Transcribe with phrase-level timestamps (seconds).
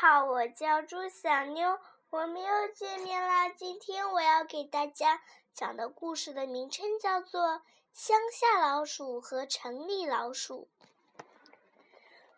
[0.00, 3.48] 好，我叫朱小妞，我们又见面啦。
[3.48, 5.20] 今天我要给大家
[5.52, 7.42] 讲的故事的名称叫做
[7.92, 10.68] 《乡下老鼠和城里老鼠》。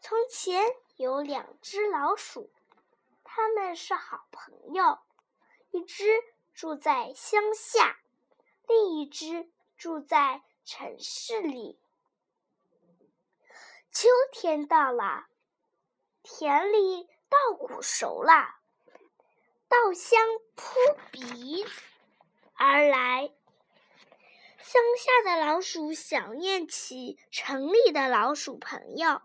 [0.01, 0.65] 从前
[0.97, 2.51] 有两只老鼠，
[3.25, 4.99] 它们是好朋友，
[5.71, 6.07] 一只
[6.55, 7.99] 住在乡下，
[8.67, 11.79] 另一只住在城市里。
[13.93, 15.27] 秋天到了，
[16.23, 18.57] 田里稻谷熟了，
[19.69, 20.21] 稻香
[20.55, 20.75] 扑
[21.11, 21.65] 鼻
[22.55, 23.33] 而来。
[24.59, 29.23] 乡下的老鼠想念起城里的老鼠朋友，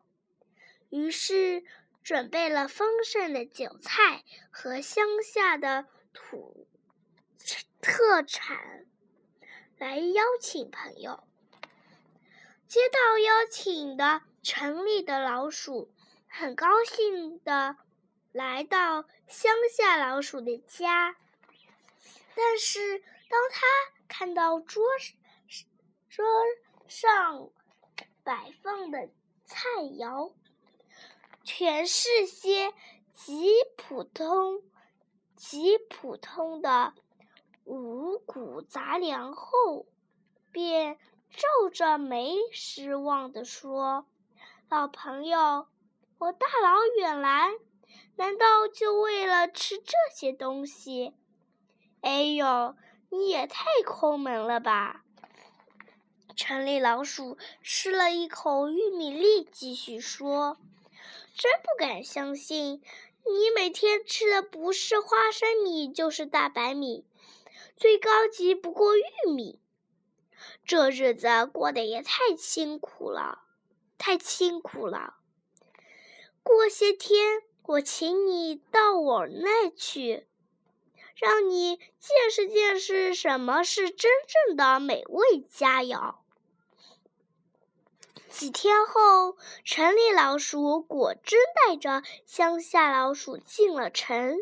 [0.90, 1.66] 于是
[2.04, 6.68] 准备了丰盛的韭菜和乡下的土
[7.82, 8.85] 特产，
[9.77, 11.27] 来邀请朋友。
[12.68, 14.22] 接到邀请的。
[14.46, 15.91] 城里的老鼠
[16.27, 17.77] 很高兴的
[18.36, 21.16] 来到乡下老鼠的家，
[22.36, 23.66] 但是当他
[24.10, 24.84] 看到桌
[26.10, 26.26] 桌
[26.86, 27.50] 上
[28.26, 29.10] 摆放的
[29.46, 30.34] 菜肴
[31.46, 32.74] 全是些
[33.14, 34.62] 极普通、
[35.38, 36.94] 极普通的
[37.64, 39.86] 五谷杂粮后，
[40.52, 40.99] 便
[41.30, 44.05] 皱着眉失望地说。
[44.68, 45.68] 老朋友，
[46.18, 47.54] 我大老远来，
[48.18, 51.13] 难道就为了吃这些东西？
[52.02, 52.76] 哎呦，
[53.10, 55.04] 你也太抠门了吧！
[56.36, 60.58] 城里老鼠吃了一口玉米粒，继续说
[61.36, 62.82] ：“真不敢相信，
[63.26, 67.06] 你每天吃的不是花生米，就是大白米，
[67.78, 69.03] 最高级不过玉
[69.34, 69.59] 米。
[70.66, 73.44] 这日子过得也太辛苦了。”
[73.97, 75.16] 太辛苦了。
[76.44, 80.28] 过些天，我请你到我那去，
[81.16, 84.12] 让你见识见识什么是真
[84.47, 86.16] 正的美味佳肴。
[88.30, 94.38] 几天后，城里老鼠果真带着乡下老鼠进了城，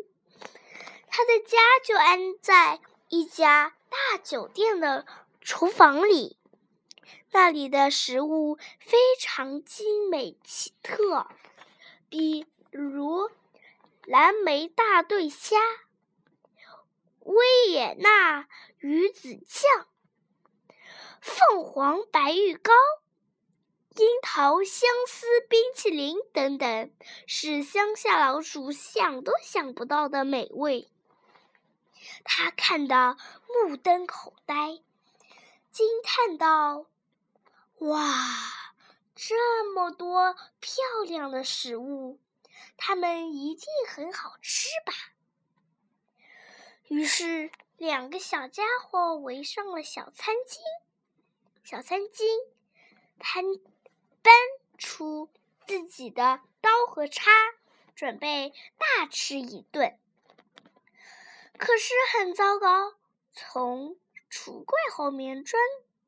[1.06, 5.06] 他的家就安在一家大酒店的
[5.40, 6.36] 厨房里。
[7.30, 11.26] 那里的食物非常精美奇特，
[12.08, 12.46] 比
[14.06, 15.56] 蓝莓大对虾、
[17.20, 18.46] 维也纳
[18.78, 19.86] 鱼子酱、
[21.20, 22.72] 凤凰白玉糕、
[23.96, 26.92] 樱桃相思冰淇淋等等，
[27.26, 30.90] 是乡下老鼠想都想不到的美味。
[32.24, 33.16] 他看得
[33.48, 34.82] 目瞪口呆，
[35.70, 36.86] 惊叹道。
[37.78, 38.04] 哇，
[39.14, 42.20] 这么多漂亮的食物，
[42.76, 44.92] 它们一定很好吃吧？
[46.88, 50.58] 于是，两个小家伙围上了小餐巾，
[51.62, 52.24] 小餐巾
[53.18, 53.44] 搬
[54.22, 54.32] 搬
[54.78, 55.30] 出
[55.66, 57.30] 自己的刀和叉，
[57.94, 59.98] 准备大吃一顿。
[61.58, 62.94] 可是很糟糕，
[63.32, 63.96] 从
[64.30, 65.60] 橱柜后面钻。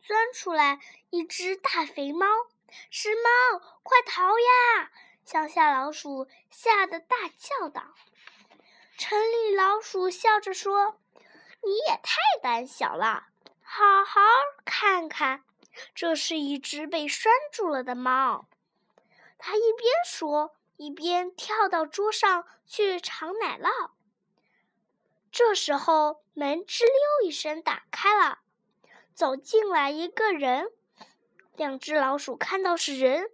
[0.03, 0.79] 钻出来
[1.11, 2.29] 一只大肥猫，
[2.93, 4.93] 是猫，快逃呀！
[5.27, 7.83] 乡下老鼠吓得大叫道。
[8.97, 11.01] 城里老鼠笑着说
[11.67, 13.27] ：“你也太胆小了，
[13.61, 14.21] 好好
[14.65, 15.43] 看看，
[15.97, 18.47] 这是一只被拴住了的猫。”
[19.37, 23.91] 他一边说，一边跳到桌上去尝奶酪。
[25.33, 28.39] 这时候，门吱溜一声打开了。
[29.13, 30.71] 走进来一个人，
[31.57, 33.33] 两只老鼠看到是人，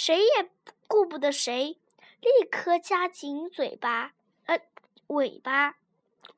[0.00, 0.48] 谁也
[0.86, 1.76] 顾不得谁，
[2.20, 4.12] 立刻夹紧嘴巴，
[4.46, 4.60] 呃，
[5.08, 5.74] 尾巴，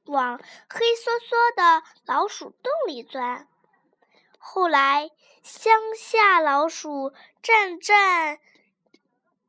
[0.07, 0.39] 往
[0.71, 3.47] 黑缩缩的老鼠洞里钻。
[4.39, 5.11] 后来，
[5.43, 7.13] 乡下老鼠
[7.43, 8.41] 战战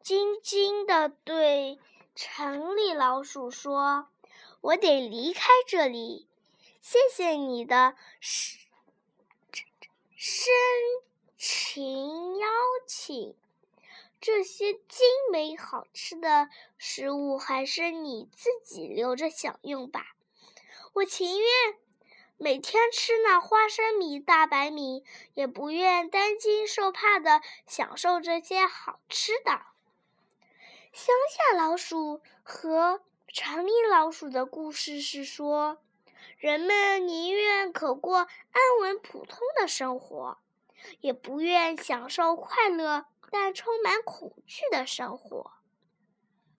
[0.04, 1.80] 兢兢地对
[2.14, 4.10] 城里老鼠说
[4.60, 6.28] ：“我得离开这里，
[6.82, 8.60] 谢谢你的深。”
[10.18, 10.54] 深
[11.38, 12.48] 情邀
[12.86, 13.36] 请，
[14.22, 16.48] 这些精美好吃的
[16.78, 20.16] 食物还是你自己留着享用吧。
[20.94, 21.50] 我情愿
[22.38, 25.04] 每天吃那花生米、大白米，
[25.34, 29.52] 也不愿担惊受怕的享受这些好吃的。
[30.94, 35.80] 乡下老鼠和城里老鼠的故事是说。
[36.38, 40.40] 人们宁愿可过安稳普通的生活，
[41.00, 45.61] 也不愿享受快乐但充满恐惧的生活。